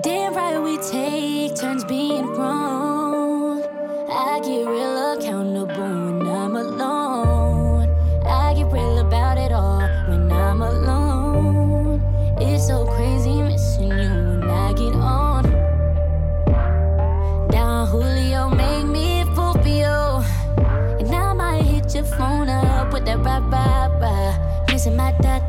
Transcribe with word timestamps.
Damn 0.00 0.34
right 0.34 0.62
we 0.62 0.78
take 0.78 1.56
turns 1.56 1.84
being 1.84 2.26
wrong. 2.34 3.64
I 4.08 4.38
get 4.44 4.64
real 4.64 5.14
accountable 5.14 5.74
when 5.74 6.28
I'm 6.28 6.54
alone. 6.54 7.88
I 8.24 8.54
get 8.54 8.70
real 8.70 8.98
about 8.98 9.38
it 9.38 9.50
all 9.50 9.80
when 10.06 10.30
I'm 10.30 10.62
alone. 10.62 12.00
It's 12.40 12.68
so 12.68 12.86
crazy 12.86 13.42
missing 13.42 13.88
you 13.88 14.38
when 14.38 14.48
I 14.48 14.72
get 14.74 14.94
on. 14.94 15.42
Don 17.50 17.88
Julio 17.88 18.50
make 18.50 18.86
me 18.86 19.24
you. 19.66 20.22
And 21.00 21.12
I 21.12 21.32
might 21.32 21.62
hit 21.62 21.92
your 21.92 22.04
phone 22.04 22.48
up 22.48 22.92
with 22.92 23.04
that 23.06 23.18
rah 23.18 23.38
rah 23.38 23.86
rah. 23.98 24.66
Missing 24.70 24.96
my 24.96 25.10
da 25.20 25.45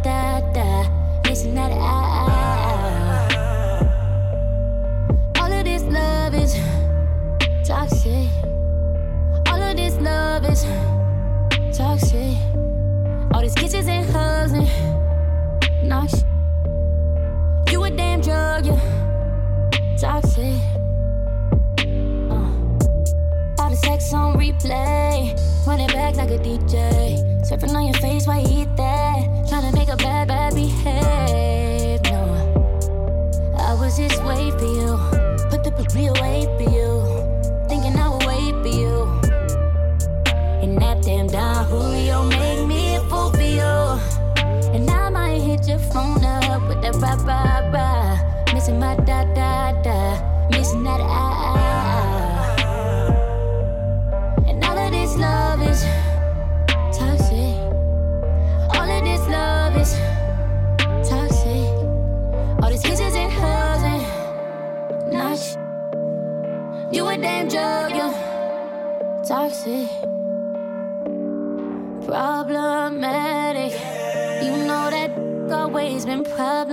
like 26.17 26.31
a 26.31 26.39
DJ. 26.39 27.21
Surfing 27.45 27.75
on 27.75 27.85
your 27.85 27.93
face 28.01 28.25
while 28.25 28.41
you 28.41 28.63
eat 28.63 28.75
that. 28.75 29.19
Tryna 29.47 29.71
make 29.73 29.87
a 29.87 29.95
bad, 29.97 30.27
bad 30.27 30.55
behave. 30.55 32.01
No, 32.09 32.23
I 33.55 33.75
was 33.75 33.97
just 33.97 34.23
wait 34.23 34.51
for 34.53 34.65
you. 34.65 34.97
Put 35.51 35.63
the 35.63 35.71
real 35.93 36.13
weight 36.19 36.49
for 36.57 36.69
you. 36.73 36.89
Thinking 37.69 37.95
I 37.95 38.09
would 38.09 38.25
wait 38.25 38.53
for 38.63 38.73
you. 38.81 39.03
And 40.63 40.81
that 40.81 41.03
damn 41.03 41.27
Don 41.27 41.65
Julio 41.65 42.23
made 42.29 42.65
me 42.65 42.95
a 42.95 43.01
fool 43.01 43.31
for 43.31 43.49
you. 43.59 43.75
And 44.73 44.89
I 44.89 45.09
might 45.09 45.39
hit 45.39 45.67
your 45.67 45.79
phone 45.79 46.23
up 46.25 46.67
with 46.67 46.81
that 46.81 46.95
rah 46.95 47.15
rah 47.29 47.69
rah. 47.69 48.53
Missing 48.53 48.79
my 48.79 48.95
da 48.95 49.23
da 49.35 49.71
da. 49.83 50.49
Missing 50.49 50.83
that 50.83 50.99
ah 50.99 51.53
ah 51.53 51.66
Damn 67.21 67.47
drug, 67.47 67.91
you 67.95 68.13
toxic. 69.25 69.89
Problematic. 72.05 73.73
You 74.43 74.51
know 74.67 74.89
that 74.91 75.11
always 75.51 76.05
been 76.05 76.23
problematic. 76.23 76.66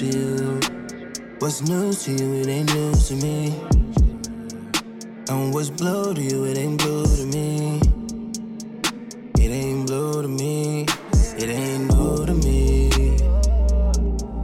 To 0.00 0.06
you? 0.06 0.60
What's 1.40 1.60
new 1.60 1.92
to 1.92 2.10
you? 2.10 2.40
It 2.40 2.48
ain't 2.48 2.74
new 2.74 2.94
to 2.94 3.14
me. 3.16 3.54
And 5.28 5.52
what's 5.52 5.68
blue 5.68 6.14
to 6.14 6.22
you? 6.22 6.44
It 6.44 6.56
ain't 6.56 6.78
blue 6.78 7.04
to 7.04 7.26
me. 7.26 7.80
It 9.38 9.50
ain't 9.50 9.86
blue 9.86 10.22
to 10.22 10.28
me. 10.28 10.86
It 11.36 11.50
ain't 11.50 11.92
new 11.92 12.24
to 12.24 12.32
me. 12.32 12.88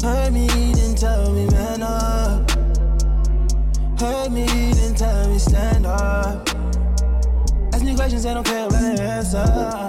Heard 0.02 0.34
me, 0.34 0.46
then 0.74 0.94
tell 0.94 1.32
me 1.32 1.46
man 1.46 1.82
up. 1.82 2.50
Heard 3.98 4.32
me, 4.32 4.44
then 4.74 4.94
tell 4.94 5.28
me 5.30 5.38
stand 5.38 5.86
up. 5.86 6.50
Ask 7.72 7.82
me 7.82 7.94
questions, 7.94 8.26
I 8.26 8.34
don't 8.34 8.46
care 8.46 8.66
about 8.66 8.82
the 8.82 9.02
answers. 9.02 9.85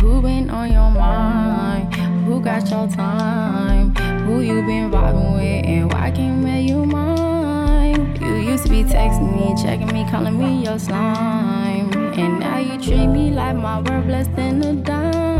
Who 0.00 0.22
been 0.22 0.50
on 0.50 0.72
your 0.72 0.90
mind? 0.90 1.94
Who 2.26 2.40
got 2.40 2.70
your 2.70 2.88
time? 2.88 3.94
Who 4.26 4.40
you 4.40 4.62
been 4.62 4.90
vibing 4.90 5.34
with, 5.34 5.66
and 5.66 5.92
why 5.92 6.10
can't 6.10 6.42
make 6.42 6.68
you 6.68 6.84
mine? 6.84 8.16
You 8.20 8.34
used 8.34 8.64
to 8.64 8.70
be 8.70 8.84
texting 8.84 9.34
me, 9.34 9.60
checking 9.62 9.92
me, 9.92 10.08
calling 10.10 10.38
me 10.38 10.64
your 10.64 10.78
slime. 10.78 11.92
And 12.18 12.40
now 12.40 12.58
you 12.58 12.78
treat 12.80 13.06
me 13.06 13.30
like 13.30 13.56
my 13.56 13.80
worth 13.80 14.06
less 14.06 14.28
than 14.28 14.62
a 14.62 14.74
dime. 14.74 15.37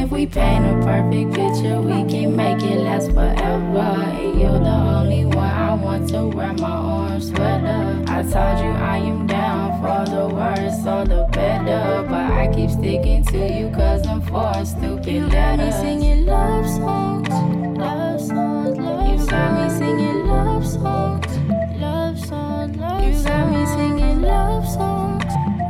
If 0.00 0.12
we 0.12 0.26
paint 0.26 0.64
a 0.64 0.74
perfect 0.84 1.34
picture, 1.34 1.80
we 1.80 2.04
can 2.08 2.36
make 2.36 2.62
it 2.62 2.78
last 2.78 3.10
forever. 3.10 3.78
And 3.78 4.40
you're 4.40 4.60
the 4.60 4.78
only 4.96 5.24
one 5.24 5.36
I 5.36 5.74
want 5.74 6.08
to 6.10 6.28
wear 6.28 6.52
my 6.54 6.76
orange 6.78 7.24
sweater. 7.24 8.04
I 8.06 8.22
told 8.22 8.58
you 8.62 8.70
I 8.94 8.98
am 8.98 9.26
down 9.26 9.82
for 9.82 10.08
the 10.08 10.28
worse 10.32 10.86
or 10.86 11.04
the 11.04 11.28
better. 11.32 12.06
But 12.08 12.30
I 12.30 12.48
keep 12.54 12.70
sticking 12.70 13.24
to 13.24 13.38
you 13.38 13.70
cause 13.70 14.06
I'm 14.06 14.22
for 14.22 14.52
a 14.54 14.64
stupid 14.64 15.12
You 15.12 15.28
got 15.28 15.58
me 15.58 15.72
singing 15.72 16.26
love 16.26 16.66
songs, 16.68 17.28
love 17.76 18.20
songs, 18.20 18.78
love 18.78 19.18
songs. 19.18 19.24
You 19.24 19.26
got 19.26 19.50
me 19.58 19.78
singing 19.78 20.26
love 20.28 20.66
songs, 20.66 21.36
love 21.76 22.18
songs, 22.24 22.76
love 22.76 23.02
You 23.02 23.22
got 23.24 23.50
me 23.50 23.66
singing 23.66 24.22
love 24.22 24.64
songs, 24.64 25.24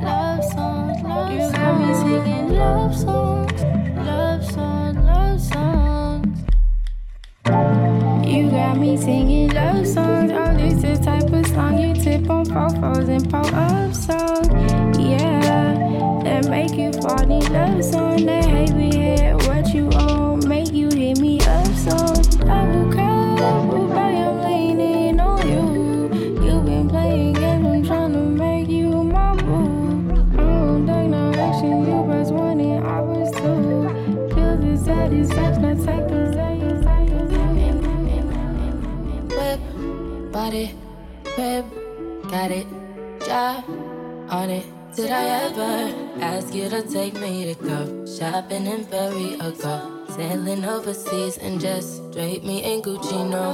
love 0.04 0.44
songs, 0.44 1.02
love 1.02 1.32
You 1.32 1.50
got 1.50 1.80
me 1.80 1.94
singing 1.94 2.48
love 2.54 2.94
songs, 2.94 3.47
songs. 5.40 6.40
You 8.26 8.50
got 8.50 8.76
me 8.78 8.96
singing 8.96 9.48
love 9.50 9.86
songs. 9.86 10.18
Type 11.04 11.32
of 11.32 11.46
song 11.46 11.78
you 11.78 11.94
tip 11.94 12.28
on 12.28 12.44
fofos 12.44 13.08
and 13.08 13.30
pop 13.30 13.46
up 13.52 13.94
songs. 13.94 14.98
Yeah, 14.98 15.74
that 16.24 16.48
make 16.50 16.74
you 16.74 16.92
fall 16.92 17.22
in 17.22 17.52
love 17.52 17.84
song. 17.84 18.26
That 18.26 18.44
head, 18.44 19.36
what 19.46 19.57
body, 40.48 40.74
whip, 41.36 41.64
got 42.30 42.50
it, 42.50 42.66
job 43.26 43.64
on 44.30 44.48
it. 44.48 44.64
Did 44.96 45.10
I 45.10 45.24
ever 45.44 46.22
ask 46.22 46.54
you 46.54 46.70
to 46.70 46.80
take 46.82 47.20
me 47.20 47.52
to 47.52 47.54
go 47.62 48.06
shopping 48.06 48.66
in 48.66 48.86
Paris 48.86 49.34
or 49.42 49.52
go 49.62 50.06
sailing 50.16 50.64
overseas 50.64 51.36
and 51.36 51.60
just 51.60 52.10
drape 52.12 52.44
me 52.44 52.64
in 52.64 52.80
Gucci? 52.80 53.28
No. 53.28 53.52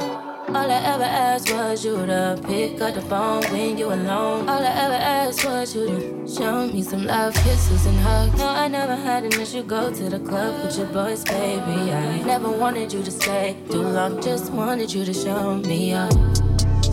All 0.55 0.71
I 0.71 0.81
ever 0.93 1.03
asked 1.03 1.53
was 1.53 1.85
you 1.85 2.07
to 2.07 2.41
pick 2.47 2.81
up 2.81 2.95
the 2.95 3.03
phone 3.03 3.43
when 3.51 3.77
you 3.77 3.87
alone. 3.87 4.49
All 4.49 4.63
I 4.63 4.73
ever 4.85 4.95
asked 4.95 5.45
was 5.45 5.75
you 5.75 5.87
to 5.87 6.29
show 6.29 6.69
me 6.69 6.81
some 6.83 7.07
love, 7.07 7.35
kisses 7.35 7.87
and 7.87 7.99
hugs. 7.99 8.39
No, 8.39 8.47
I 8.47 8.69
never 8.69 8.95
had 8.95 9.25
an 9.25 9.33
issue. 9.41 9.65
Go 9.65 9.93
to 9.93 10.09
the 10.11 10.21
club 10.21 10.63
with 10.63 10.79
your 10.79 10.87
boys, 10.87 11.25
baby. 11.25 11.93
I 11.93 12.23
never 12.23 12.51
wanted 12.51 12.93
you 12.93 13.03
to 13.03 13.11
stay 13.11 13.57
too 13.69 13.83
long. 13.83 14.23
Just 14.23 14.53
wanted 14.53 14.93
you 14.93 15.05
to 15.05 15.13
show 15.13 15.57
me 15.57 15.93
up. 15.93 16.34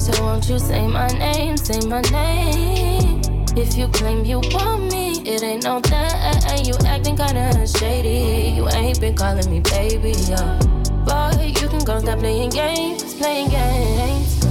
So 0.02 0.12
won't 0.24 0.50
you 0.50 0.58
say 0.58 0.88
my 0.88 1.06
name, 1.10 1.56
say 1.58 1.80
my 1.88 2.02
name? 2.10 3.22
If 3.56 3.78
you 3.78 3.88
claim 3.90 4.26
you 4.26 4.40
want 4.52 4.92
me, 4.92 5.22
it 5.22 5.44
ain't 5.44 5.64
no 5.64 5.80
that. 5.80 6.66
You 6.66 6.74
acting 6.88 7.16
kinda 7.16 7.68
shady. 7.68 8.56
You 8.56 8.68
ain't 8.70 9.00
been 9.00 9.14
calling 9.14 9.48
me 9.48 9.60
baby, 9.60 10.14
yeah. 10.28 10.58
Boy, 11.06 11.54
you 11.62 11.68
can 11.68 11.84
go 11.86 12.00
stop 12.00 12.18
playing 12.18 12.50
games, 12.50 13.14
playing 13.14 13.50
games. 13.50 14.44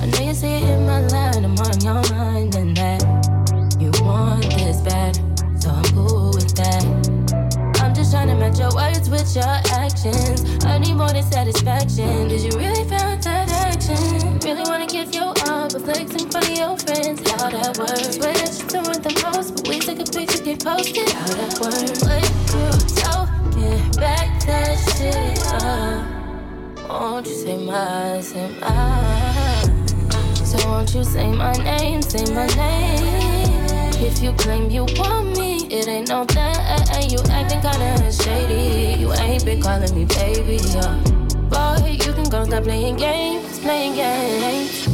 I 0.00 0.06
know 0.06 0.28
you 0.28 0.32
see 0.32 0.46
it 0.46 0.62
in 0.62 0.86
my 0.86 1.00
line, 1.08 1.44
I'm 1.44 1.58
on 1.58 1.80
your 1.80 2.00
mind, 2.14 2.54
and 2.54 2.76
that 2.76 3.02
you 3.80 3.90
want 4.04 4.44
this 4.44 4.80
bad, 4.82 5.16
so 5.60 5.70
I'm 5.70 5.84
cool 5.86 6.30
with 6.30 6.54
that. 6.54 6.84
I'm 7.82 7.92
just 7.92 8.12
trying 8.12 8.28
to 8.28 8.36
match 8.36 8.60
your 8.60 8.72
words 8.76 9.10
with 9.10 9.34
your 9.34 9.58
actions. 9.74 10.64
I 10.64 10.78
need 10.78 10.94
more 10.94 11.08
than 11.08 11.24
satisfaction. 11.24 12.28
Did 12.28 12.42
you 12.42 12.56
really 12.56 12.84
feel 12.84 13.18
that 13.26 13.50
action? 13.50 14.37
Really 14.48 14.62
wanna 14.62 14.86
give 14.86 15.14
you 15.14 15.24
all, 15.24 15.68
but 15.68 15.82
flex 15.82 16.10
in 16.14 16.30
front 16.30 16.56
your 16.56 16.74
friends. 16.78 17.20
How 17.32 17.50
that 17.50 17.76
works? 17.76 18.16
Swear 18.16 18.32
that 18.32 18.48
you're 18.56 18.80
doing 18.80 19.02
the 19.04 19.12
most, 19.22 19.54
but 19.54 19.68
we 19.68 19.78
take 19.78 20.00
a 20.00 20.04
picture, 20.10 20.42
get 20.42 20.64
posted. 20.64 21.06
How 21.10 21.26
that 21.36 21.60
works? 21.60 22.00
What 22.00 22.24
you 22.56 22.70
talking? 22.96 23.90
Back 24.00 24.40
that 24.46 24.78
shit 24.96 25.38
up. 25.52 26.00
Won't 26.88 27.26
you 27.26 27.34
say 27.34 27.58
my, 27.58 28.22
say 28.22 28.48
my? 28.58 28.74
So 30.32 30.56
won't 30.66 30.94
you 30.94 31.04
say 31.04 31.30
my 31.30 31.52
name, 31.52 32.00
say 32.00 32.24
my 32.32 32.46
name? 32.56 33.04
If 34.00 34.22
you 34.22 34.32
claim 34.32 34.70
you 34.70 34.86
want 34.96 35.36
me, 35.36 35.66
it 35.66 35.88
ain't 35.88 36.08
no 36.08 36.24
that. 36.24 37.06
You 37.12 37.18
acting 37.28 37.60
kinda 37.60 38.10
shady. 38.10 38.98
You 38.98 39.12
ain't 39.12 39.44
been 39.44 39.60
calling 39.60 39.94
me 39.94 40.06
baby, 40.06 40.56
yeah. 40.72 40.96
Boy, 41.52 41.98
you 42.02 42.12
can 42.14 42.28
go 42.30 42.44
stop 42.44 42.64
playing 42.64 42.96
games, 42.96 43.47
playing 43.62 43.94
games. 43.94 44.86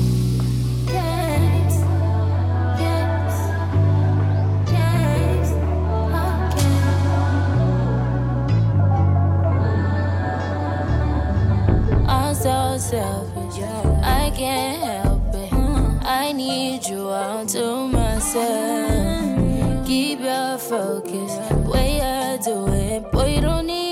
Games, 0.87 1.77
games, 2.81 3.37
games. 4.71 5.51
I'm 12.09 12.35
so 12.35 12.79
selfish, 12.79 13.63
I 14.03 14.33
can't 14.35 14.83
help 14.83 15.35
it. 15.35 15.53
I 16.07 16.33
need 16.33 16.87
you 16.87 17.09
all 17.09 17.47
to 17.47 17.89
myself. 17.89 19.87
Keep 19.87 20.21
your 20.21 20.59
focus, 20.59 21.33
way 21.67 22.01
I 22.01 22.39
do 22.39 22.67
it. 22.69 23.11
Boy, 23.13 23.35
you 23.35 23.41
don't 23.41 23.67
need 23.67 23.84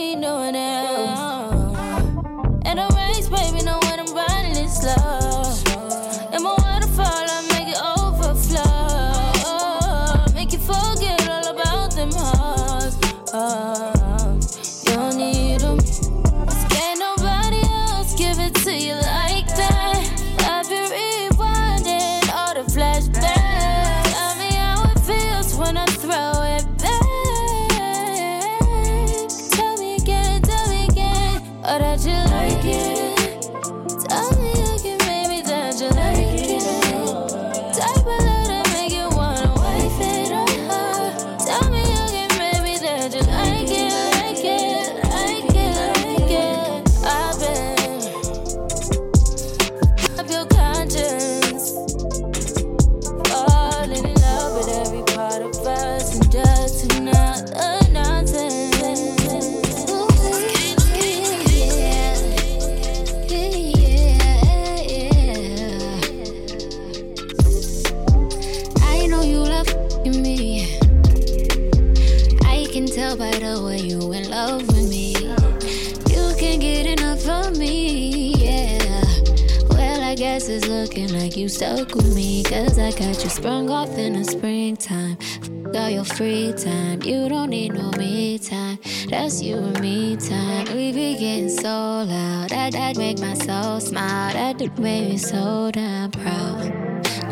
you 81.42 81.49
stuck 81.49 81.92
with 81.96 82.14
me. 82.14 82.44
Cause 82.44 82.78
I 82.78 82.92
got 82.92 83.25
you 83.25 83.28
sprung 83.28 83.68
off 83.68 83.99
in 83.99 84.12
the 84.12 84.22
springtime. 84.25 85.16
F- 85.20 85.50
All 85.75 85.90
your 85.90 86.04
free 86.04 86.52
time. 86.52 87.02
You 87.02 87.28
don't 87.28 87.50
need 87.50 87.75
no 87.75 87.90
me 87.99 88.38
time. 88.38 88.78
That's 89.11 89.42
you 89.42 89.56
and 89.56 89.80
me 89.80 90.16
time. 90.16 90.66
We 90.66 90.92
be 90.92 91.16
getting 91.18 91.49
so 91.49 92.04
loud. 92.06 92.50
That, 92.50 92.75
that 92.75 92.96
make 92.96 93.18
my 93.18 93.34
soul 93.34 93.80
smile. 93.80 94.32
That 94.34 94.58
do 94.58 94.68
make 94.78 95.08
me 95.11 95.16
so 95.18 95.70
damn 95.72 96.12
proud. 96.12 96.72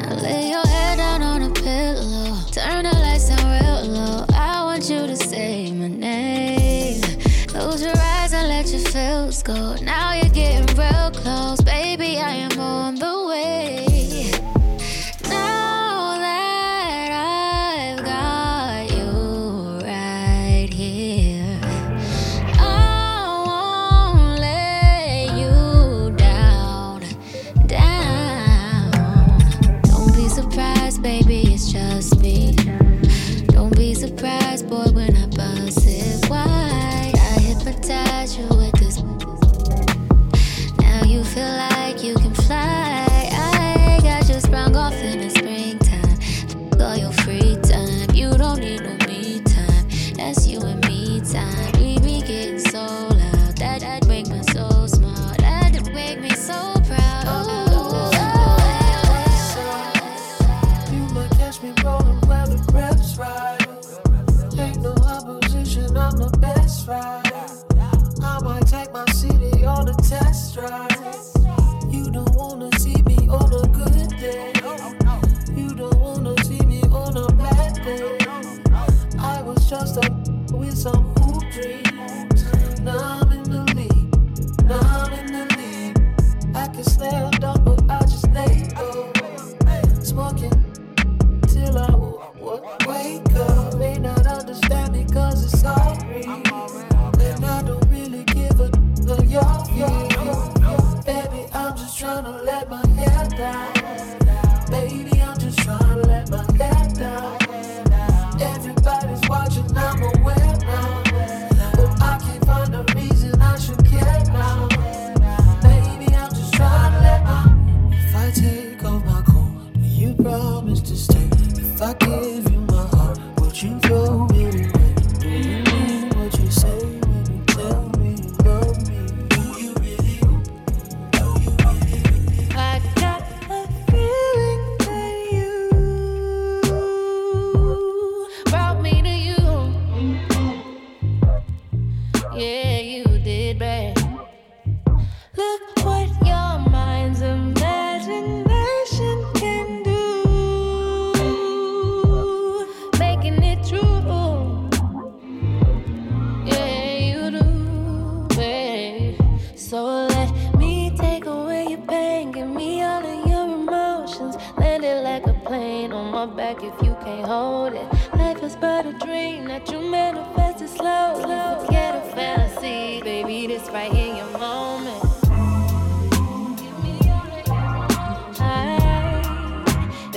Now 0.02 0.14
lay 0.16 0.50
your 0.50 0.66
head 0.66 0.96
down 0.96 1.22
on 1.22 1.42
a 1.42 1.50
pillow. 1.50 2.36
Turn 2.50 2.82
the 2.82 2.92
lights 2.92 3.28
down 3.28 3.46
real 3.62 3.92
low. 3.94 4.24
I 4.34 4.64
want 4.64 4.90
you 4.90 5.06
to 5.06 5.14
say 5.16 5.70
my 5.70 5.86
name. 5.86 7.00
Close 7.46 7.80
your 7.82 7.96
eyes 7.96 8.32
and 8.32 8.48
let 8.48 8.66
your 8.72 8.80
feels 8.80 9.40
go. 9.44 9.76
Now 9.76 10.14
you're 10.14 10.29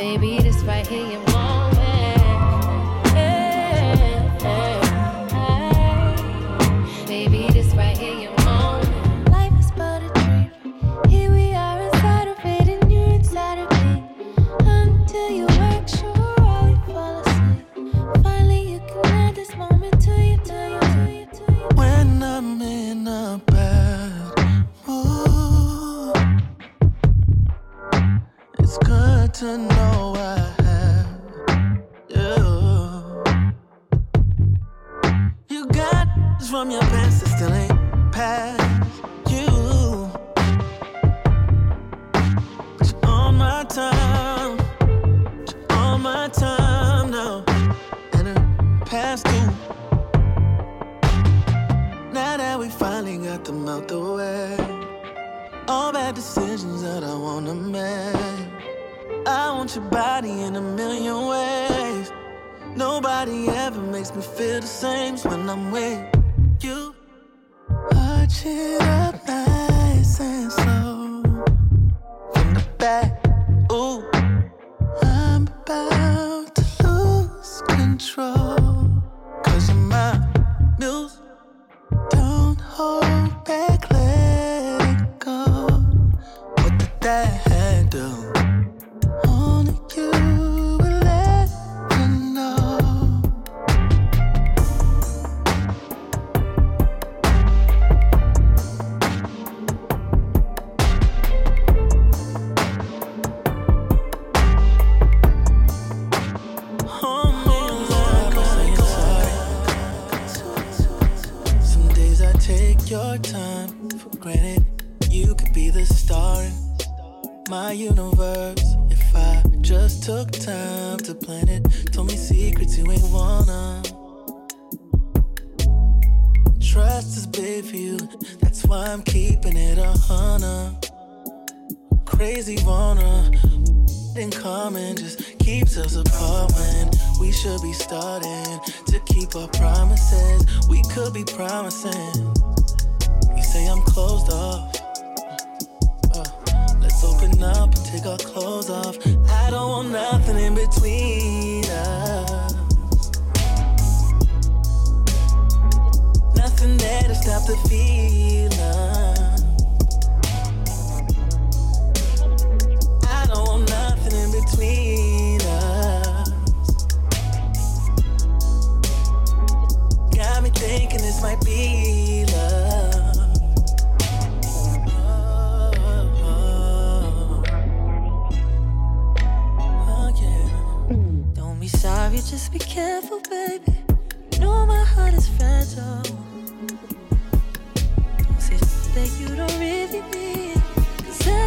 baby, 0.04 0.38
this 0.40 0.62
right 0.64 0.86
here. 0.86 1.33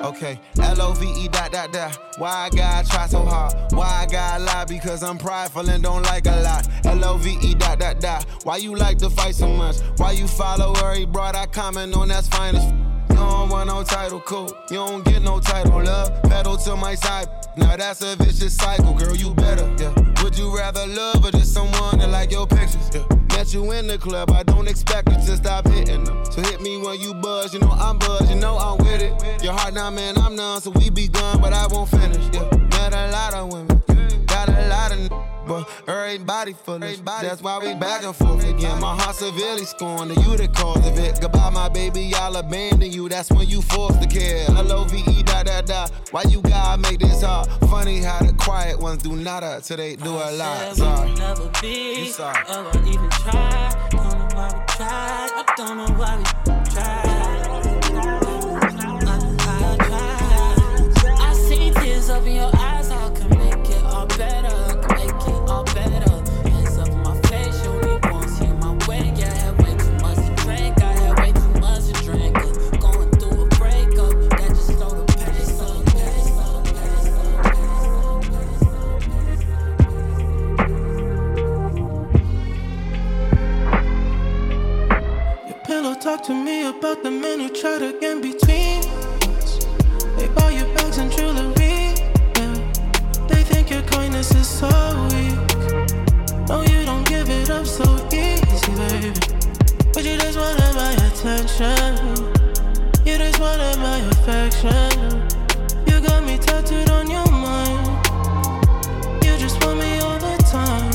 Okay, 0.00 0.40
L-O-V-E 0.58 1.28
dot 1.28 1.52
dot 1.52 1.72
dot. 1.72 1.98
Why 2.16 2.46
I 2.46 2.48
gotta 2.50 2.88
try 2.88 3.06
so 3.06 3.22
hard? 3.22 3.54
Why 3.72 3.86
I 4.02 4.06
gotta 4.10 4.42
lie? 4.42 4.64
Because 4.64 5.02
I'm 5.02 5.18
prideful 5.18 5.68
and 5.68 5.82
don't 5.82 6.02
like 6.04 6.26
a 6.26 6.40
lot. 6.40 6.66
L-O-V-E 6.86 7.54
dot 7.54 7.78
dot 7.80 8.00
dot. 8.00 8.24
Why 8.44 8.56
you 8.56 8.74
like 8.74 8.96
to 8.98 9.10
fight 9.10 9.34
so 9.34 9.46
much? 9.48 9.76
Why 9.98 10.12
you 10.12 10.26
follow 10.26 10.72
where 10.74 10.94
he 10.94 11.04
brought? 11.04 11.36
I 11.36 11.44
comment 11.46 11.94
on 11.94 12.08
that's 12.08 12.28
fine 12.28 12.56
as 12.56 12.64
You 13.10 13.16
don't 13.16 13.50
want 13.50 13.68
no 13.68 13.82
title, 13.82 14.20
cool. 14.20 14.48
You 14.70 14.76
don't 14.76 15.04
get 15.04 15.22
no 15.22 15.38
title, 15.38 15.82
love. 15.82 16.22
Pedal 16.22 16.56
to 16.56 16.76
my 16.76 16.94
side. 16.94 17.28
Now 17.58 17.76
that's 17.76 18.00
a 18.00 18.16
vicious 18.16 18.56
cycle, 18.56 18.94
girl. 18.94 19.14
You 19.14 19.34
better, 19.34 19.70
yeah. 19.78 19.92
Would 20.22 20.38
you 20.38 20.56
rather 20.56 20.86
love 20.86 21.26
or 21.26 21.30
just 21.30 21.52
someone 21.52 21.98
that 21.98 22.08
like 22.08 22.30
your 22.30 22.46
pictures? 22.46 22.90
Yeah. 22.94 23.19
Met 23.40 23.54
you 23.54 23.72
in 23.72 23.86
the 23.86 23.96
club, 23.96 24.30
I 24.32 24.42
don't 24.42 24.68
expect 24.68 25.08
you 25.08 25.14
to 25.14 25.34
stop 25.34 25.66
hitting 25.66 26.04
them. 26.04 26.22
So 26.26 26.42
hit 26.42 26.60
me 26.60 26.76
when 26.76 27.00
you 27.00 27.14
buzz, 27.14 27.54
you 27.54 27.60
know 27.60 27.70
I'm 27.70 27.96
buzz, 27.96 28.28
you 28.28 28.36
know 28.36 28.58
I'm 28.58 28.76
with 28.76 29.00
it. 29.00 29.42
Your 29.42 29.54
heart 29.54 29.72
now, 29.72 29.88
man, 29.88 30.18
I'm 30.18 30.36
none, 30.36 30.60
so 30.60 30.68
we 30.72 30.90
begun, 30.90 31.40
but 31.40 31.54
I 31.54 31.66
won't 31.68 31.88
finish. 31.88 32.22
Yeah, 32.34 32.44
met 32.68 32.92
a 32.92 33.10
lot 33.10 33.32
of 33.32 33.50
women, 33.50 33.82
a 34.60 34.68
lot 34.68 34.92
of 34.92 35.30
but 35.46 35.68
everybody 35.88 36.52
foolish. 36.52 37.00
That's 37.00 37.42
why 37.42 37.58
we 37.58 37.74
back 37.74 38.04
and 38.04 38.14
forth 38.14 38.48
again. 38.48 38.80
My 38.80 38.94
heart 38.94 39.16
severely 39.16 39.64
scorned, 39.64 40.12
and 40.12 40.24
you 40.24 40.36
the 40.36 40.46
cause 40.48 40.86
of 40.86 40.96
it. 40.98 41.20
Goodbye, 41.20 41.50
my 41.50 41.68
baby, 41.68 42.12
I'll 42.14 42.36
abandon 42.36 42.92
you. 42.92 43.08
That's 43.08 43.30
when 43.30 43.48
you 43.48 43.60
forced 43.62 44.00
to 44.00 44.08
care. 44.08 44.46
L 44.48 44.72
O 44.72 44.84
V 44.84 45.02
E 45.10 45.22
da 45.24 45.42
da 45.42 45.60
da. 45.62 45.88
Why 46.12 46.22
you 46.28 46.40
gotta 46.42 46.80
make 46.80 47.00
this 47.00 47.22
hard? 47.22 47.48
Funny 47.68 47.98
how 47.98 48.20
the 48.20 48.32
quiet 48.34 48.78
ones 48.78 49.02
do 49.02 49.16
nada 49.16 49.60
till 49.62 49.76
they 49.78 49.96
do 49.96 50.10
a 50.10 50.30
lot. 50.32 50.76
Sorry. 50.76 51.14
Never 51.14 51.50
be, 51.60 52.04
you 52.04 52.12
sorry. 52.12 52.44
or 52.48 52.70
even 52.86 53.10
try. 53.10 53.88
Don't 53.90 54.04
know 54.04 54.28
why 54.36 54.48
we 54.54 54.60
tried. 54.74 55.30
I 55.34 55.54
don't 55.56 55.76
know 55.78 55.90
why 55.98 56.16
we 56.16 56.24
tried. 56.70 57.06
I, 57.92 58.14
I, 59.06 59.18
I 59.58 59.76
tried. 59.78 61.20
I 61.20 61.32
see 61.34 61.70
tears 61.72 62.08
up 62.10 62.24
in 62.24 62.34
your 62.36 62.50
eyes, 62.54 62.69
talk 86.00 86.22
to 86.22 86.32
me 86.32 86.66
about 86.66 87.02
the 87.02 87.10
men 87.10 87.40
who 87.40 87.48
try 87.50 87.78
to 87.78 87.92
get 88.00 88.22
between 88.22 88.80
us. 89.36 89.66
They 90.16 90.28
buy 90.28 90.50
you 90.50 90.64
bags 90.74 90.96
and 90.96 91.12
jewelry. 91.12 91.92
Yeah. 92.38 92.54
They 93.28 93.42
think 93.42 93.68
your 93.68 93.82
kindness 93.82 94.34
is 94.34 94.48
so 94.48 94.68
weak. 95.12 95.36
No, 96.48 96.62
you 96.62 96.86
don't 96.86 97.06
give 97.06 97.28
it 97.28 97.50
up 97.50 97.66
so 97.66 97.84
easy, 98.10 98.72
baby. 98.80 99.12
But 99.92 100.04
you 100.06 100.16
just 100.16 100.38
wanted 100.38 100.72
my 100.74 100.92
attention. 101.08 101.92
You 103.04 103.18
just 103.18 103.38
wanted 103.38 103.76
my 103.78 103.98
affection. 104.12 105.20
You 105.86 106.00
got 106.00 106.24
me 106.24 106.38
tattooed 106.38 106.88
on 106.88 107.10
your 107.10 107.30
mind. 107.30 107.86
You 109.22 109.36
just 109.36 109.62
want 109.62 109.78
me 109.78 109.98
all 109.98 110.18
the 110.18 110.36
time. 110.50 110.92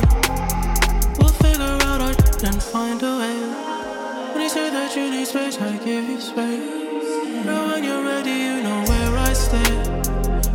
We'll 1.20 1.30
figure 1.30 1.78
out 1.86 2.02
our 2.02 2.16
and 2.44 2.62
find 2.62 3.02
a 3.02 3.15
space, 5.36 5.60
I 5.60 5.76
give 5.84 6.08
you 6.08 6.22
space. 6.22 7.46
Now 7.46 7.68
when 7.68 7.84
you're 7.84 8.04
ready, 8.04 8.36
you 8.48 8.64
know 8.64 8.80
where 8.88 9.18
I 9.18 9.34
stay. 9.34 9.74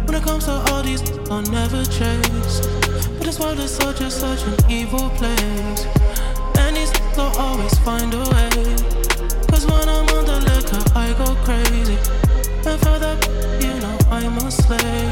When 0.06 0.14
it 0.14 0.22
comes 0.22 0.46
to 0.46 0.52
all 0.68 0.82
these, 0.82 1.02
I'll 1.30 1.42
never 1.42 1.84
chase. 1.84 2.56
But 3.16 3.24
this 3.28 3.38
world 3.38 3.58
is 3.58 3.72
such 3.72 4.00
a 4.00 4.10
such 4.10 4.42
an 4.50 4.56
evil 4.70 5.10
place. 5.20 5.82
And 6.62 6.76
these 6.76 6.92
will 7.14 7.34
always 7.46 7.76
find 7.80 8.10
a 8.14 8.24
way. 8.32 8.50
Cause 9.50 9.66
when 9.66 9.86
I'm 9.96 10.08
on 10.16 10.24
the 10.30 10.38
liquor, 10.48 10.82
I 11.04 11.12
go 11.22 11.28
crazy. 11.44 11.98
And 12.68 12.78
for 12.84 12.96
that, 13.04 13.18
you 13.62 13.74
know 13.82 13.96
I'm 14.10 14.38
a 14.38 14.50
slave. 14.50 15.09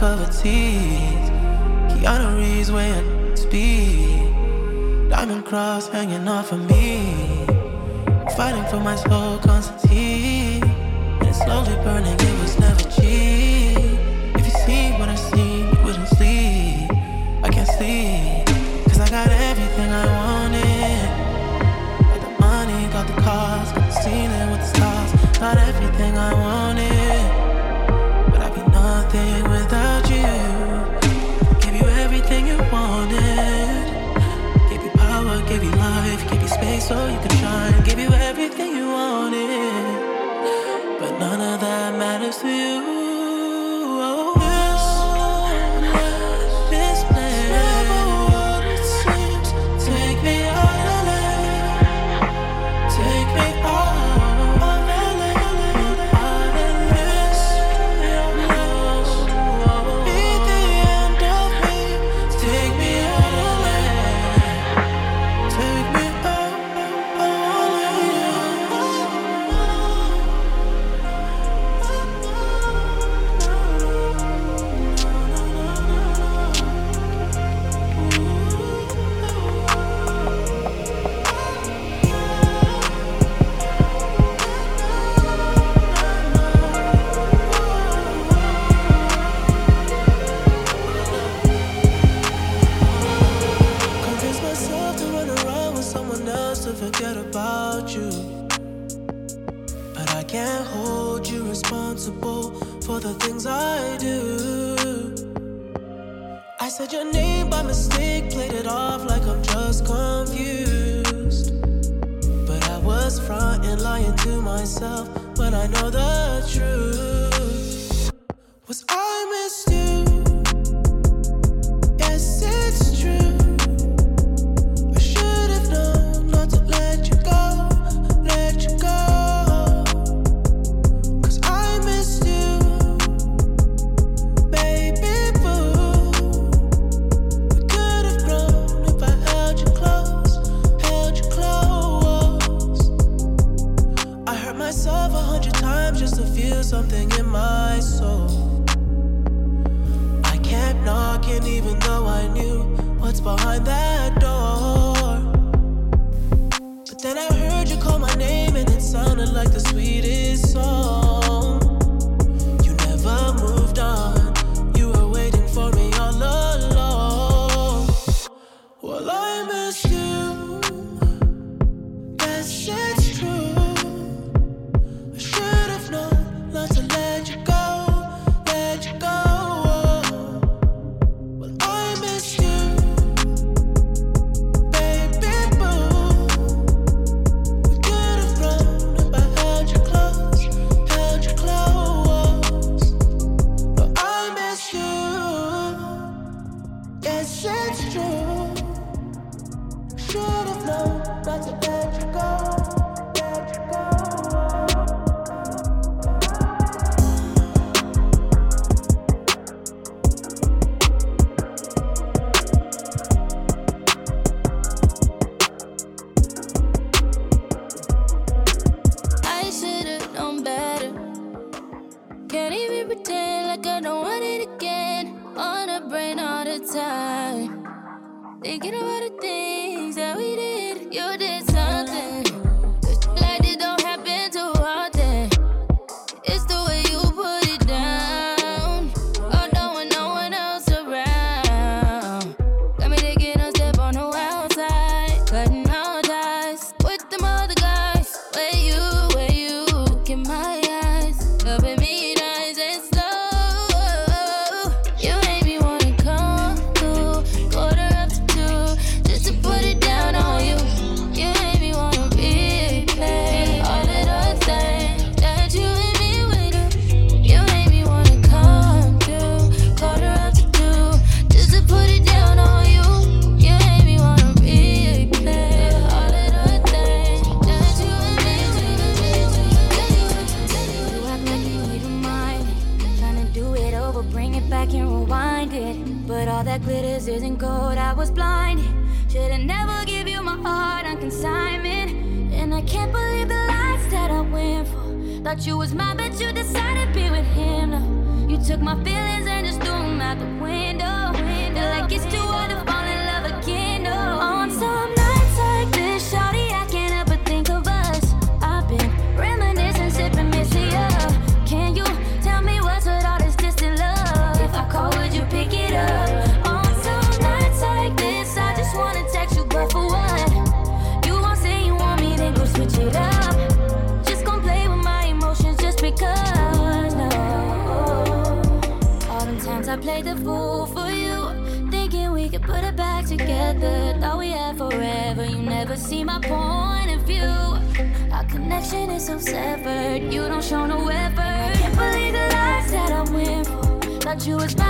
Covered 0.00 0.32
teeth. 0.32 1.28
Keanu 1.92 2.38
Reeves 2.38 2.72
weighing 2.72 3.36
speed. 3.36 4.32
Diamond 5.10 5.44
cross 5.44 5.88
hanging 5.88 6.26
off 6.26 6.52
of 6.52 6.60
me. 6.70 7.44
Fighting 8.34 8.64
for 8.70 8.80
my 8.80 8.96
soul, 8.96 9.36
Constantine. 9.40 10.62
And 11.20 11.28
it's 11.28 11.40
slowly 11.44 11.76
burning, 11.84 12.18
it 12.18 12.36
was 12.40 12.58
never 12.58 12.84
cheap. 12.96 13.76
If 14.38 14.42
you 14.48 14.54
see 14.64 14.84
what 14.98 15.10
I 15.10 15.16
see, 15.16 15.54
you 15.70 15.78
wouldn't 15.84 16.08
sleep. 16.16 16.88
I 17.44 17.48
can't 17.52 17.68
sleep, 17.76 18.46
cause 18.88 19.00
I 19.06 19.08
got 19.18 19.28
everything 19.50 19.90
I 20.02 20.06
wanted. 20.18 21.08
Got 22.08 22.20
the 22.24 22.32
money, 22.40 22.80
got 22.96 23.06
the 23.06 23.16
cars, 23.20 23.68
got 23.72 23.84
the 23.90 23.96
ceiling 24.00 24.48
with 24.50 24.60
the 24.64 24.70
stars. 24.74 25.10
Got 25.38 25.58
everything 25.58 26.16
I 26.16 26.32
wanted, 26.32 26.99
so 36.90 37.06
you 37.06 37.20
can 37.20 37.30
shine. 37.38 37.84
Give 37.84 38.00
you 38.00 38.19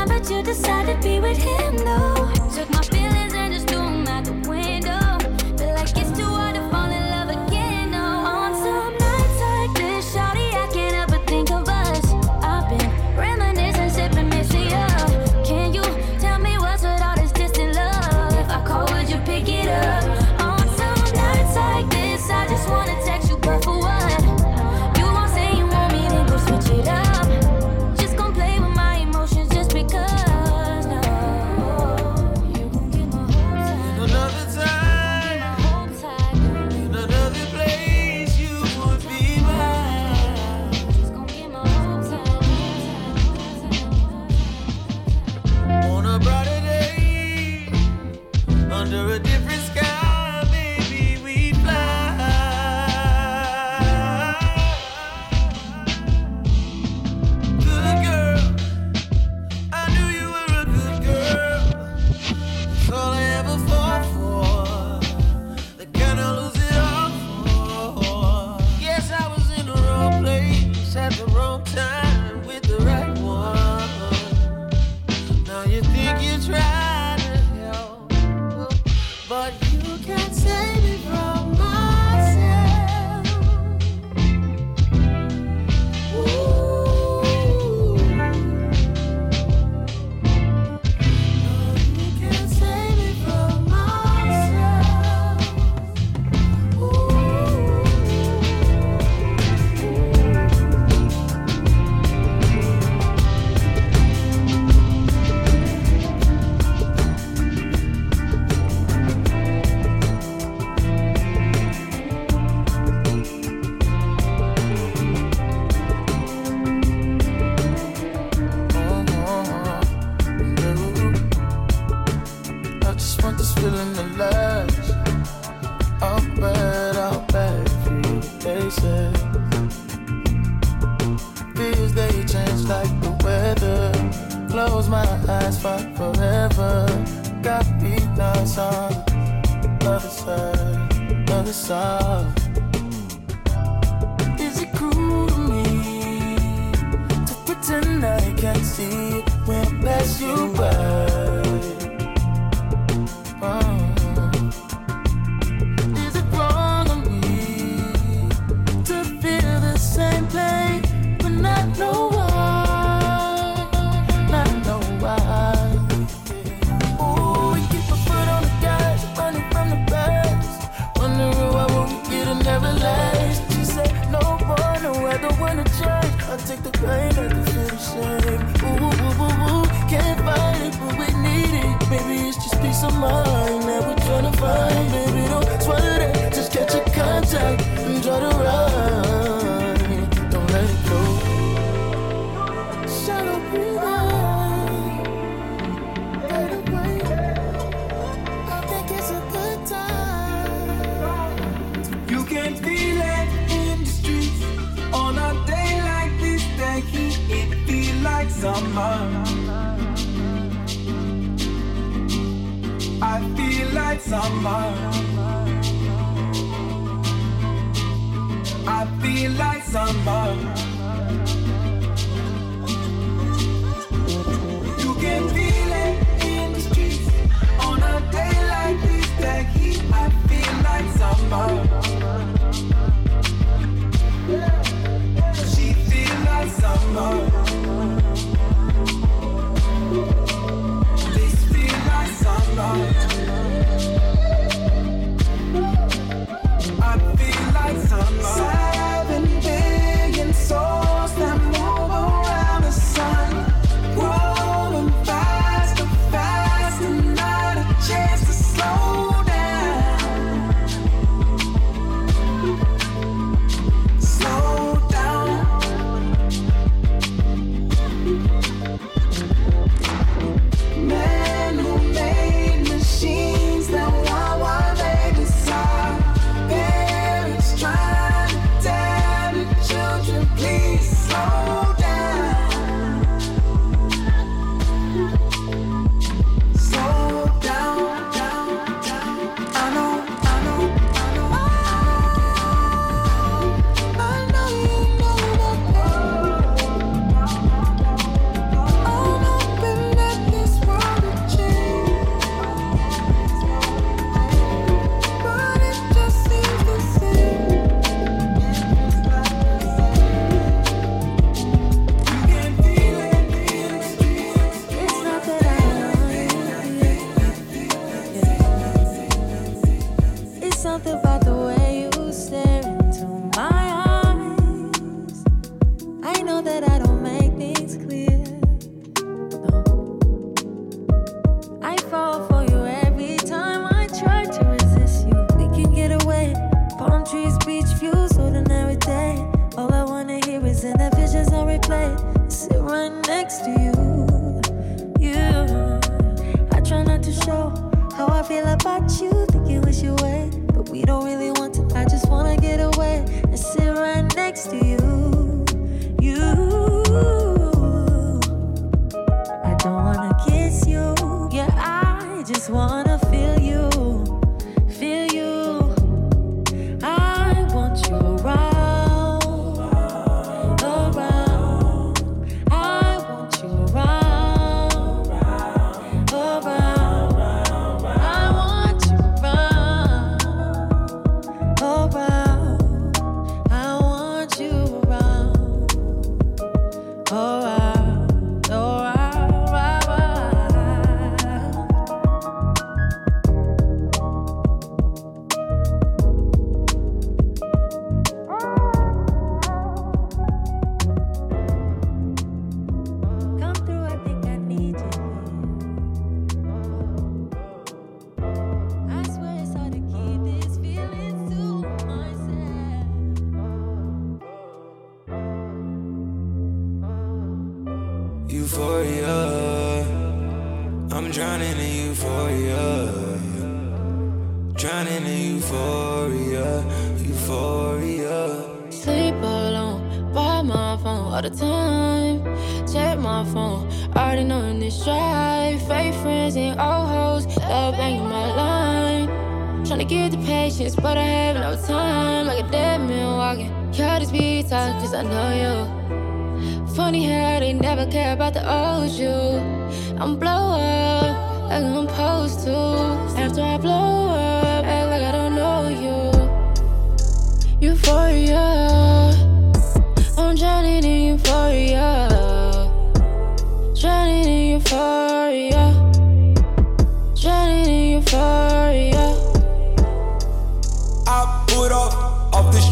time, 0.00 0.08
but 0.08 0.30
you 0.30 0.42
decided 0.42 1.00
to 1.00 1.08
be 1.08 1.20
with 1.20 1.38
him, 1.38 1.76
though. 1.76 2.32
Took 2.54 2.70
my 2.70 2.99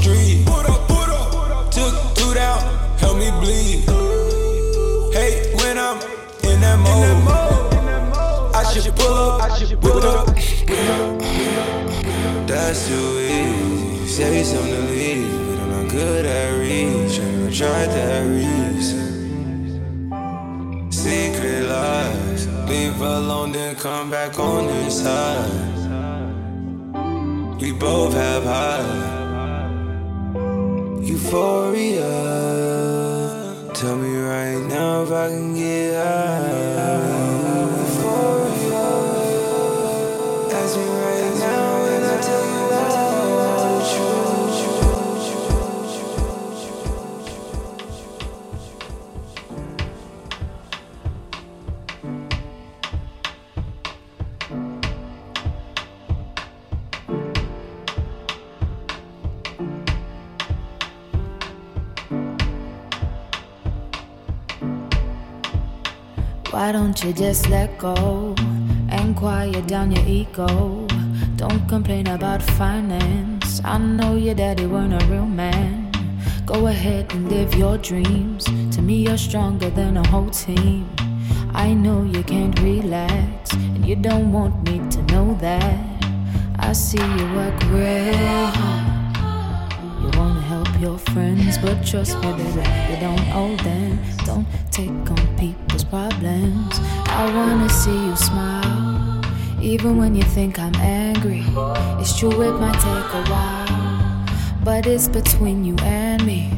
street. 0.01 0.47
Put 0.47 0.69
up, 0.69 0.87
put 0.89 1.09
up. 1.09 1.71
Took 1.71 1.95
two 2.15 2.35
down, 2.35 2.61
help 2.99 3.19
me 3.19 3.31
bleed. 3.41 3.85
Hey, 5.13 5.55
when 5.57 5.79
I'm 5.79 5.99
in 6.43 6.61
that 6.61 6.79
mode, 6.79 8.55
I 8.55 8.63
should 8.73 8.95
pull 8.97 9.15
up, 9.15 9.43
I 9.43 9.59
should 9.59 9.73
it 9.73 10.05
up. 10.05 10.27
That's 12.47 12.89
too 12.89 13.19
easy. 13.19 14.07
Say 14.07 14.43
something 14.43 14.75
to 14.75 14.81
leave, 14.91 15.31
but 15.49 15.59
I'm 15.63 15.71
not 15.71 15.91
good 15.91 16.25
at 16.25 16.59
reaching. 16.59 17.47
I 17.47 17.51
tried 17.51 17.91
that 17.99 18.23
reason. 18.27 19.09
Secret 20.91 21.63
lies, 21.69 22.47
leave 22.69 23.01
alone, 23.01 23.53
then 23.53 23.77
come 23.77 24.11
back 24.11 24.39
on 24.39 24.67
this 24.67 25.03
side. 25.03 25.77
We 27.61 27.73
both 27.73 28.15
have 28.15 28.45
high 28.45 29.08
euphoria. 31.19 32.15
Tell 33.75 33.97
me 33.97 34.17
right 34.17 34.63
now 34.69 35.03
if 35.03 35.11
I 35.11 35.29
can 35.29 35.55
get 35.55 35.95
high. 35.95 36.58
Why 66.69 66.73
don't 66.73 67.03
you 67.03 67.15
just 67.15 67.49
let 67.49 67.79
go 67.79 68.35
and 68.91 69.17
quiet 69.17 69.67
down 69.67 69.91
your 69.91 70.05
ego? 70.05 70.87
Don't 71.37 71.67
complain 71.67 72.09
about 72.09 72.43
finance. 72.43 73.63
I 73.65 73.79
know 73.79 74.17
your 74.17 74.35
daddy 74.35 74.67
weren't 74.67 74.93
a 74.93 75.03
real 75.07 75.25
man. 75.25 75.91
Go 76.45 76.67
ahead 76.67 77.11
and 77.15 77.31
live 77.31 77.55
your 77.55 77.79
dreams. 77.79 78.45
To 78.45 78.83
me, 78.83 78.97
you're 78.97 79.17
stronger 79.17 79.71
than 79.71 79.97
a 79.97 80.07
whole 80.09 80.29
team. 80.29 80.87
I 81.55 81.73
know 81.73 82.03
you 82.03 82.23
can't 82.23 82.61
relax, 82.61 83.55
and 83.55 83.87
you 83.87 83.97
don't 83.97 84.31
want 84.31 84.63
me 84.69 84.77
to 84.91 85.03
know 85.05 85.39
that. 85.41 86.05
I 86.59 86.75
see 86.75 86.99
you 86.99 87.25
work 87.35 87.59
real 87.73 88.47
hard. 88.61 89.73
You 90.03 90.11
wanna 90.21 90.43
help 90.43 90.69
your 90.79 90.99
friends, 90.99 91.57
but 91.57 91.83
trust 91.87 92.21
me, 92.21 92.31
baby, 92.33 92.65
you 92.91 93.01
don't 93.01 93.27
owe 93.33 93.57
them. 93.65 93.99
Don't 94.27 94.47
take 94.71 95.11
on 95.11 95.18
problems. 95.91 96.81
I 97.09 97.33
wanna 97.35 97.69
see 97.69 98.07
you 98.07 98.17
smile, 98.17 99.23
even 99.61 99.97
when 99.97 100.15
you 100.15 100.23
think 100.23 100.59
I'm 100.59 100.75
angry. 100.77 101.45
It's 102.01 102.19
true, 102.19 102.43
it 102.43 102.53
might 102.61 102.75
take 102.75 103.11
a 103.15 103.25
while, 103.31 104.27
but 104.65 104.87
it's 104.87 105.09
between 105.09 105.65
you 105.65 105.77
and 105.83 106.25
me. 106.25 106.58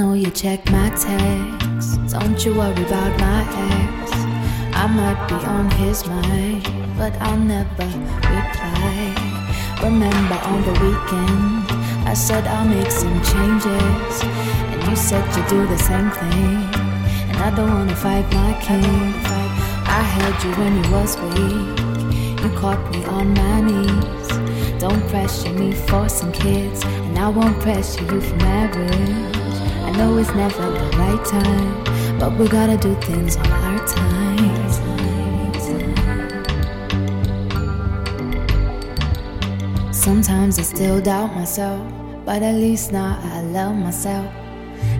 know 0.00 0.14
you 0.14 0.30
check 0.30 0.60
my 0.70 0.88
texts. 0.88 2.12
Don't 2.12 2.38
you 2.44 2.54
worry 2.54 2.84
about 2.88 3.12
my 3.20 3.40
ex. 3.68 4.12
I 4.82 4.86
might 4.98 5.20
be 5.28 5.38
on 5.56 5.66
his 5.82 6.06
mind, 6.06 6.64
but 6.96 7.12
I'll 7.20 7.36
never 7.36 7.88
reply. 8.36 8.96
Remember 9.84 10.38
on 10.52 10.60
the 10.68 10.74
weekend, 10.84 12.08
I 12.08 12.14
said 12.14 12.46
I'll 12.46 12.66
make 12.76 12.90
some 12.90 13.18
changes. 13.32 14.14
And 14.70 14.80
you 14.88 14.96
said 14.96 15.24
you'd 15.36 15.48
do 15.48 15.66
the 15.66 15.80
same 15.88 16.10
thing. 16.20 16.56
And 17.28 17.36
I 17.46 17.50
don't 17.54 17.72
wanna 17.76 17.96
fight 18.04 18.26
my 18.40 18.52
king. 18.68 19.12
I 19.98 20.00
held 20.16 20.38
you 20.44 20.52
when 20.60 20.72
you 20.80 20.86
was 20.96 21.12
weak. 21.24 21.78
You 22.42 22.50
caught 22.60 22.82
me 22.92 23.04
on 23.16 23.26
my 23.42 23.56
knees. 23.68 24.28
Don't 24.80 25.04
pressure 25.10 25.52
me 25.52 25.72
for 25.88 26.08
some 26.08 26.32
kids, 26.32 26.82
and 26.84 27.18
I 27.18 27.28
won't 27.28 27.60
pressure 27.60 28.02
you 28.10 28.20
for 28.22 28.36
marriage. 28.36 29.39
I 29.90 29.96
know 29.96 30.18
it's 30.18 30.32
never 30.36 30.70
the 30.70 30.96
right 30.98 31.24
time, 31.24 32.18
but 32.20 32.38
we 32.38 32.46
gotta 32.46 32.76
do 32.76 32.94
things 33.00 33.36
on 33.36 33.50
our 33.50 33.86
time. 33.88 34.20
Sometimes 39.92 40.60
I 40.60 40.62
still 40.62 41.00
doubt 41.00 41.34
myself, 41.34 41.84
but 42.24 42.40
at 42.40 42.54
least 42.54 42.92
now 42.92 43.18
I 43.20 43.42
love 43.42 43.74
myself. 43.74 44.32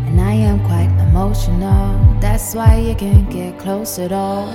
And 0.08 0.20
I 0.20 0.32
am 0.32 0.58
quite 0.66 0.90
emotional, 1.08 1.96
that's 2.20 2.56
why 2.56 2.78
you 2.78 2.96
can't 2.96 3.30
get 3.30 3.60
close 3.60 3.96
at 4.00 4.10
all. 4.10 4.48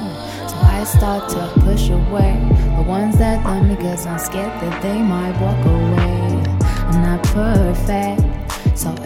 So 0.50 0.56
I 0.58 0.84
start 0.84 1.30
to 1.30 1.62
push 1.62 1.90
away 1.90 2.36
the 2.76 2.84
ones 2.86 3.18
that 3.20 3.42
love 3.46 3.66
me, 3.66 3.78
cause 3.78 4.06
I'm 4.06 4.20
scared 4.20 4.52
that 4.62 4.82
they 4.82 4.98
might 5.02 5.40
walk 5.40 5.66
away. 5.66 6.44
I'm 6.90 7.02
not 7.02 7.24
perfect 7.24 8.25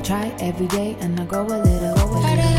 try 0.10 0.34
every 0.40 0.66
day 0.66 0.98
and 1.02 1.20
I 1.20 1.26
grow 1.26 1.46
a 1.46 1.62
little. 1.62 1.94
Go 1.94 2.18
a 2.18 2.34
little. 2.36 2.59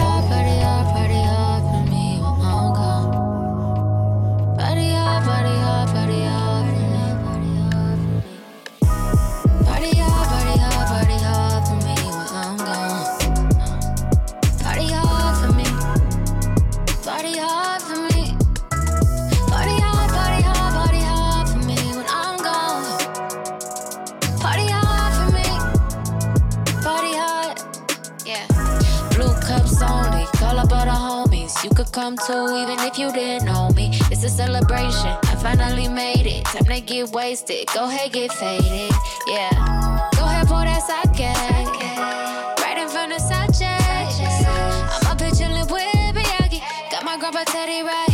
Time 36.51 36.65
to 36.65 36.81
get 36.81 37.11
wasted. 37.11 37.69
Go 37.73 37.85
ahead, 37.85 38.11
get 38.13 38.33
faded. 38.33 38.91
Yeah. 39.29 39.51
Go 40.17 40.25
ahead, 40.25 40.49
pour 40.49 40.65
that 40.65 40.83
sake. 40.83 41.21
Right 42.61 42.77
in 42.77 42.89
front 42.89 43.13
of 43.13 43.21
Sanchez. 43.21 43.63
I'm 43.63 45.13
up 45.13 45.21
here 45.21 45.31
chilling 45.31 45.69
with 45.71 46.17
Miyagi. 46.17 46.61
Got 46.91 47.05
my 47.05 47.17
grandpa 47.19 47.45
Teddy 47.45 47.85
right. 47.85 48.10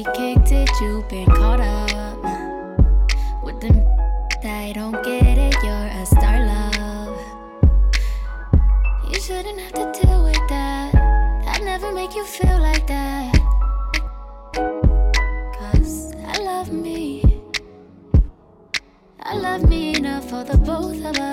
we 0.00 0.12
kicked 0.14 0.50
it, 0.50 0.70
you 0.80 1.04
been 1.10 1.26
caught 1.26 1.60
up 1.60 2.16
with 3.44 3.60
them 3.60 3.84
that 4.42 4.74
don't 4.74 5.02
get 5.04 5.36
it. 5.36 5.54
You're 5.62 5.88
a 6.00 6.06
star, 6.06 6.38
love. 6.46 7.20
You 9.10 9.20
shouldn't 9.20 9.60
have 9.60 9.74
to 9.74 10.00
deal 10.00 10.24
with 10.24 10.48
that. 10.48 10.94
I'd 11.48 11.62
never 11.64 11.92
make 11.92 12.14
you 12.14 12.24
feel 12.24 12.58
like 12.60 12.86
that. 12.86 13.34
Cause 15.58 16.14
I 16.26 16.38
love 16.38 16.72
me. 16.72 17.42
I 19.22 19.36
love 19.36 19.68
me 19.68 19.96
enough 19.96 20.30
for 20.30 20.44
the 20.44 20.56
both 20.56 21.04
of 21.04 21.18
us. 21.18 21.29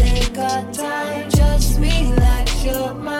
take 0.00 0.38
our 0.38 0.72
time, 0.72 1.30
just 1.30 1.78
relax 1.78 2.64
your 2.64 2.94
mind. 2.94 3.19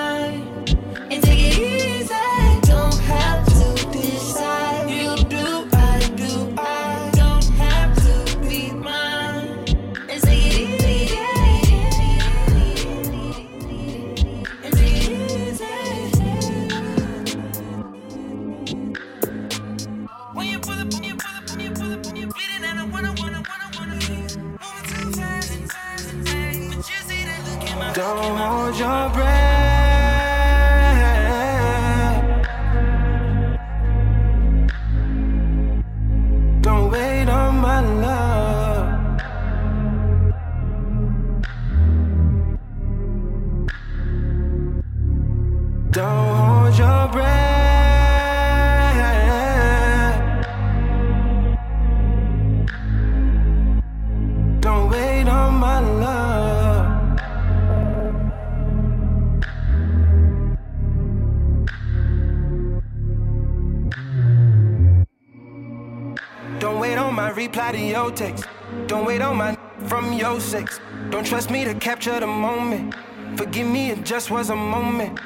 Capture 72.00 72.20
the 72.20 72.26
moment. 72.26 72.94
Forgive 73.36 73.66
me, 73.66 73.90
it 73.90 74.04
just 74.06 74.30
was 74.30 74.48
a 74.48 74.56
moment. 74.56 75.20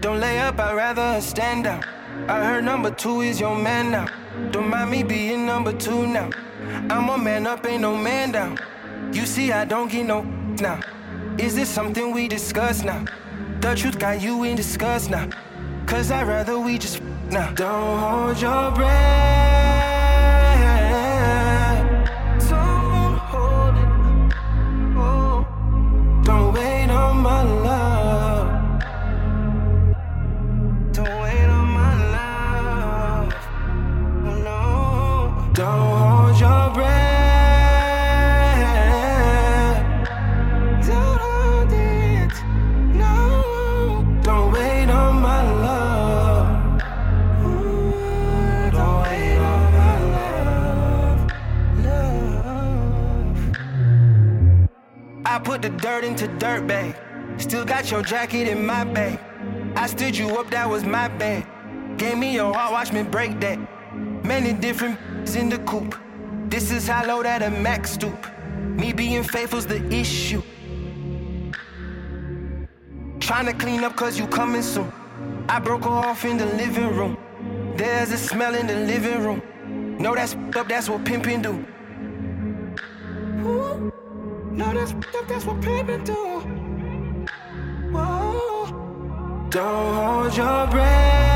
Don't 0.00 0.20
lay 0.20 0.38
up, 0.38 0.60
I'd 0.60 0.76
rather 0.76 1.20
stand 1.20 1.64
down. 1.64 1.82
I 2.28 2.44
heard 2.44 2.64
number 2.64 2.92
two 2.92 3.22
is 3.22 3.40
your 3.40 3.56
man 3.56 3.90
now. 3.90 4.06
Don't 4.52 4.70
mind 4.70 4.90
me 4.92 5.02
being 5.02 5.44
number 5.44 5.72
two 5.72 6.06
now. 6.06 6.30
I'm 6.88 7.08
a 7.08 7.18
man 7.18 7.48
up, 7.48 7.66
ain't 7.66 7.80
no 7.80 7.96
man 7.96 8.30
down. 8.30 8.58
You 9.12 9.26
see, 9.26 9.50
I 9.50 9.64
don't 9.64 9.90
get 9.90 10.06
no 10.06 10.22
now. 10.60 10.80
Is 11.38 11.56
this 11.56 11.68
something 11.68 12.12
we 12.12 12.28
discuss 12.28 12.84
now? 12.84 13.04
The 13.60 13.74
truth 13.74 13.98
got 13.98 14.22
you 14.22 14.44
in 14.44 14.54
disgust 14.54 15.10
now. 15.10 15.28
Cause 15.86 16.12
I'd 16.12 16.28
rather 16.28 16.58
we 16.58 16.78
just 16.78 17.00
now. 17.30 17.50
Don't 17.52 17.98
hold 17.98 18.40
your 18.40 18.70
breath. 18.72 19.75
I 55.36 55.38
put 55.38 55.60
the 55.60 55.68
dirt 55.68 56.02
into 56.02 56.28
dirt 56.38 56.66
bag. 56.66 56.96
Still 57.36 57.66
got 57.66 57.90
your 57.90 58.00
jacket 58.00 58.48
in 58.48 58.64
my 58.64 58.84
bag. 58.84 59.20
I 59.76 59.86
stood 59.86 60.16
you 60.16 60.30
up, 60.38 60.48
that 60.48 60.66
was 60.66 60.82
my 60.82 61.08
bad. 61.08 61.46
Gave 61.98 62.16
me 62.16 62.32
your 62.32 62.54
heart, 62.54 62.72
watch 62.72 62.90
me 62.90 63.02
break 63.02 63.38
that. 63.40 63.58
Many 64.24 64.54
different 64.54 64.98
in 65.36 65.50
the 65.50 65.58
coop. 65.58 65.94
This 66.48 66.70
is 66.70 66.88
how 66.88 67.04
low 67.06 67.22
that 67.22 67.42
a 67.42 67.50
max 67.50 67.90
stoop. 67.90 68.18
Me 68.80 68.94
being 68.94 69.22
faithful's 69.22 69.66
the 69.66 69.84
issue. 69.92 70.40
Trying 73.20 73.44
to 73.44 73.52
clean 73.52 73.84
up 73.84 73.94
cause 73.94 74.18
you 74.18 74.26
coming 74.28 74.62
soon. 74.62 74.90
I 75.50 75.58
broke 75.58 75.84
her 75.84 75.90
off 75.90 76.24
in 76.24 76.38
the 76.38 76.46
living 76.46 76.96
room. 76.96 77.18
There's 77.76 78.10
a 78.10 78.16
smell 78.16 78.54
in 78.54 78.66
the 78.66 78.76
living 78.86 79.22
room. 79.22 79.42
No, 80.00 80.14
that's 80.14 80.34
up, 80.56 80.66
that's 80.66 80.88
what 80.88 81.04
pimpin' 81.04 81.42
do. 81.42 81.62
Ooh. 83.46 84.05
No, 84.56 84.72
that's 84.72 84.94
that's 85.28 85.44
what 85.44 85.60
pimpin' 85.60 86.04
do. 86.06 86.14
Whoa. 87.92 89.46
Don't 89.50 89.94
hold 89.94 90.36
your 90.36 90.66
breath. 90.68 91.35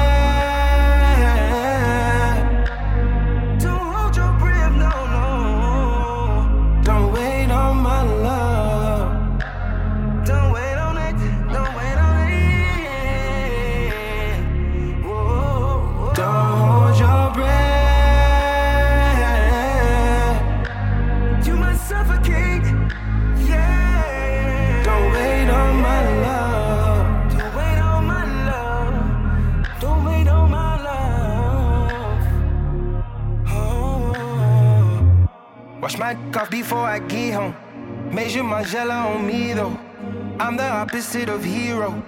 Opposite 41.00 41.30
of 41.30 41.42
hero. 41.42 42.02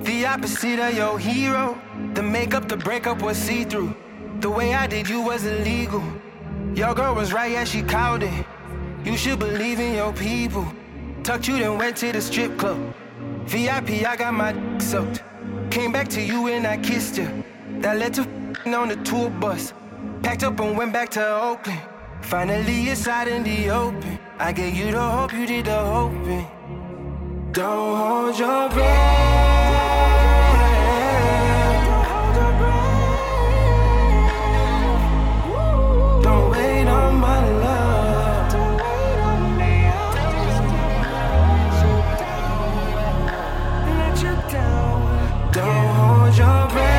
The 0.00 0.26
opposite 0.26 0.80
of 0.80 0.96
your 0.96 1.16
hero. 1.16 1.80
The 2.14 2.24
makeup, 2.24 2.68
the 2.68 2.76
breakup 2.76 3.22
was 3.22 3.38
see 3.38 3.62
through. 3.62 3.94
The 4.40 4.50
way 4.50 4.74
I 4.74 4.88
did 4.88 5.08
you 5.08 5.20
was 5.22 5.46
illegal. 5.46 6.02
Your 6.74 6.92
girl 6.92 7.14
was 7.14 7.32
right, 7.32 7.52
yeah, 7.52 7.62
she 7.62 7.82
called 7.82 8.24
it. 8.24 8.46
You 9.04 9.16
should 9.16 9.38
believe 9.38 9.78
in 9.78 9.94
your 9.94 10.12
people. 10.12 10.66
Tucked 11.22 11.46
you, 11.46 11.56
then 11.56 11.78
went 11.78 11.96
to 11.98 12.10
the 12.10 12.20
strip 12.20 12.58
club. 12.58 12.80
VIP, 13.44 14.04
I 14.04 14.16
got 14.16 14.34
my 14.34 14.50
dick 14.50 14.82
soaked. 14.82 15.22
Came 15.70 15.92
back 15.92 16.08
to 16.08 16.20
you 16.20 16.48
and 16.48 16.66
I 16.66 16.78
kissed 16.78 17.18
you. 17.18 17.44
That 17.78 17.96
led 17.96 18.14
to 18.14 18.22
f***ing 18.22 18.74
on 18.74 18.88
the 18.88 18.96
tour 19.04 19.30
bus. 19.30 19.72
Packed 20.24 20.42
up 20.42 20.58
and 20.58 20.76
went 20.76 20.92
back 20.92 21.10
to 21.10 21.24
Oakland. 21.24 21.80
Finally, 22.22 22.88
it's 22.88 23.06
out 23.06 23.28
in 23.28 23.44
the 23.44 23.70
open. 23.70 24.18
I 24.40 24.50
gave 24.50 24.74
you 24.74 24.90
the 24.90 25.00
hope, 25.00 25.32
you 25.32 25.46
did 25.46 25.66
the 25.66 25.78
hoping. 25.78 26.61
Don't 27.52 27.96
hold 27.98 28.38
your 28.38 28.70
breath. 28.70 29.12
Don't 36.22 36.50
wait 36.50 36.88
on 36.88 37.14
my 37.20 37.48
love. 37.60 38.52
Don't 45.52 45.86
hold 45.96 46.38
your 46.38 46.68
breath. 46.70 46.91